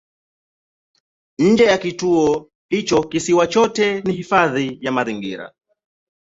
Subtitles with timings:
[1.39, 5.51] Nje ya kituo hicho kisiwa chote ni hifadhi ya mazingira.